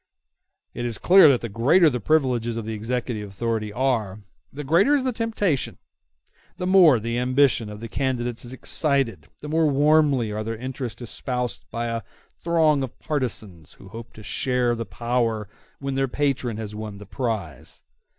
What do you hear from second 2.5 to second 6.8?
of the executive authority are, the greater is the temptation; the